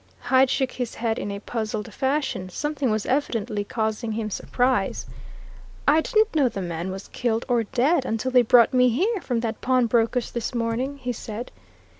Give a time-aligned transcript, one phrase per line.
[0.19, 5.05] Hyde shook his head in a puzzled fashion something was evidently causing him surprise.
[5.87, 9.41] "I didn't know the man was killed, or dead, until they brought me here, from
[9.41, 11.51] that pawnbroker's this morning!" he said.